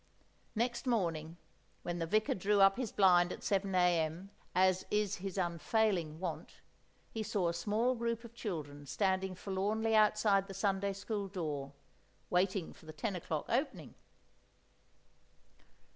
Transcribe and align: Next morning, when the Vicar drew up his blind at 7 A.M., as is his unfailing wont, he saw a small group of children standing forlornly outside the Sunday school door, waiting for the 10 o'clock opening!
Next 0.55 0.87
morning, 0.87 1.37
when 1.83 1.99
the 1.99 2.07
Vicar 2.07 2.33
drew 2.33 2.59
up 2.59 2.75
his 2.77 2.91
blind 2.91 3.31
at 3.31 3.43
7 3.43 3.75
A.M., 3.75 4.31
as 4.55 4.83
is 4.89 5.17
his 5.17 5.37
unfailing 5.37 6.19
wont, 6.19 6.55
he 7.11 7.21
saw 7.21 7.49
a 7.49 7.53
small 7.53 7.93
group 7.93 8.23
of 8.23 8.33
children 8.33 8.87
standing 8.87 9.35
forlornly 9.35 9.95
outside 9.95 10.47
the 10.47 10.55
Sunday 10.55 10.93
school 10.93 11.27
door, 11.27 11.73
waiting 12.31 12.73
for 12.73 12.87
the 12.87 12.93
10 12.93 13.15
o'clock 13.15 13.45
opening! 13.47 13.93